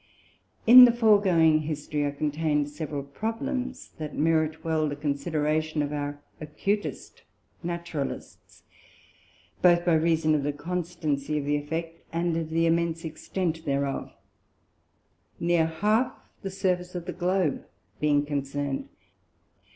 In 0.65 0.85
the 0.85 0.91
foregoing 0.91 1.59
History 1.59 2.03
are 2.05 2.11
contained 2.11 2.69
several 2.69 3.03
Problems, 3.03 3.91
that 3.99 4.17
merit 4.17 4.63
well 4.65 4.89
the 4.89 4.95
Consideration 4.95 5.83
of 5.83 5.93
our 5.93 6.23
acutest 6.39 7.21
Naturalists, 7.61 8.63
both 9.61 9.85
by 9.85 9.93
reason 9.93 10.33
of 10.33 10.41
the 10.41 10.53
constancy 10.53 11.37
of 11.37 11.45
the 11.45 11.55
Effect, 11.57 12.03
and 12.11 12.35
of 12.35 12.49
the 12.49 12.65
immense 12.65 13.05
Extent 13.05 13.63
thereof; 13.63 14.11
near 15.39 15.67
half 15.67 16.13
the 16.41 16.49
Surface 16.49 16.95
of 16.95 17.05
the 17.05 17.13
Globe 17.13 17.63
being 17.99 18.25
concerned. 18.25 18.89